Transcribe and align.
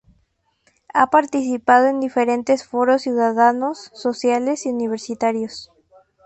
Ha 0.95 1.11
participado 1.11 1.85
en 1.85 1.99
diferentes 1.99 2.65
foros 2.67 3.03
ciudadanos, 3.03 3.91
sociales 3.93 4.65
y 4.65 4.69
universitarios. 4.71 5.71